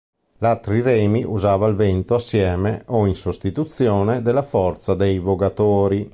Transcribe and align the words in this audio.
La 0.39 0.55
triremi 0.57 1.23
usava 1.23 1.67
il 1.67 1.75
vento 1.75 2.15
assieme 2.15 2.81
o 2.87 3.05
in 3.05 3.13
sostituzione 3.13 4.23
della 4.23 4.41
forza 4.41 4.95
dei 4.95 5.19
vogatori. 5.19 6.09